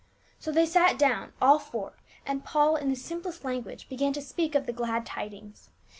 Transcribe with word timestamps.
So 0.39 0.51
they 0.51 0.65
sat 0.65 0.97
down, 0.97 1.31
all 1.39 1.59
four, 1.59 1.93
and 2.25 2.43
Paul 2.43 2.75
in 2.75 2.89
the 2.89 2.95
simplest 2.95 3.45
language 3.45 3.87
began 3.87 4.13
to 4.13 4.21
speak 4.23 4.55
of 4.55 4.65
the 4.65 4.73
glad 4.73 5.05
tidings. 5.05 5.69